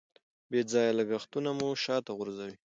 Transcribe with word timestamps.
بې 0.49 0.61
ځایه 0.71 0.93
لګښتونه 0.99 1.49
مو 1.57 1.67
شاته 1.83 2.11
غورځوي. 2.17 2.55